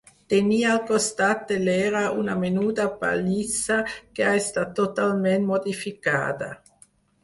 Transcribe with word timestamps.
Tenia, 0.33 0.69
al 0.75 0.79
costat 0.91 1.43
de 1.51 1.57
l'era 1.65 2.01
una 2.23 2.39
menuda 2.45 2.87
pallissa 3.05 3.79
que 3.93 4.29
ha 4.31 4.35
estat 4.43 4.77
totalment 4.85 5.51
modificada. 5.55 6.55